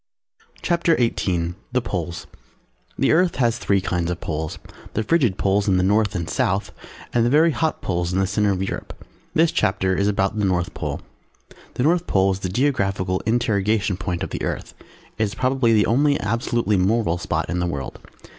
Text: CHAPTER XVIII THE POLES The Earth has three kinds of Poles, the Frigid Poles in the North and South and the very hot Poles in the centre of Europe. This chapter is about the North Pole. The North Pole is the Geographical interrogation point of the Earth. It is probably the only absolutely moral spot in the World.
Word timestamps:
CHAPTER 0.63 0.95
XVIII 0.97 1.53
THE 1.73 1.81
POLES 1.83 2.25
The 2.97 3.11
Earth 3.11 3.35
has 3.35 3.59
three 3.59 3.81
kinds 3.81 4.09
of 4.09 4.19
Poles, 4.19 4.57
the 4.95 5.03
Frigid 5.03 5.37
Poles 5.37 5.67
in 5.67 5.77
the 5.77 5.83
North 5.83 6.15
and 6.15 6.27
South 6.27 6.71
and 7.13 7.23
the 7.23 7.29
very 7.29 7.51
hot 7.51 7.83
Poles 7.83 8.11
in 8.11 8.17
the 8.17 8.25
centre 8.25 8.49
of 8.49 8.63
Europe. 8.63 8.95
This 9.35 9.51
chapter 9.51 9.95
is 9.95 10.07
about 10.07 10.39
the 10.39 10.43
North 10.45 10.73
Pole. 10.73 11.01
The 11.75 11.83
North 11.83 12.07
Pole 12.07 12.31
is 12.31 12.39
the 12.39 12.49
Geographical 12.49 13.19
interrogation 13.27 13.95
point 13.95 14.23
of 14.23 14.31
the 14.31 14.41
Earth. 14.41 14.73
It 15.19 15.23
is 15.25 15.35
probably 15.35 15.71
the 15.71 15.85
only 15.85 16.19
absolutely 16.19 16.77
moral 16.77 17.19
spot 17.19 17.47
in 17.47 17.59
the 17.59 17.67
World. 17.67 17.99